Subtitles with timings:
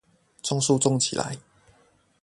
[0.41, 1.37] 種樹種起來